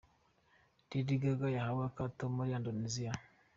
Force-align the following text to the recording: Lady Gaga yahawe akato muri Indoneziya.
Lady 0.89 1.15
Gaga 1.21 1.47
yahawe 1.55 1.81
akato 1.89 2.23
muri 2.35 2.51
Indoneziya. 2.59 3.11